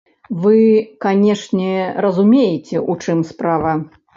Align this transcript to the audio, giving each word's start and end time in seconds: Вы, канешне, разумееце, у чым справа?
Вы, 0.45 0.55
канешне, 1.03 1.73
разумееце, 2.07 2.83
у 2.95 2.99
чым 3.07 3.25
справа? 3.35 3.79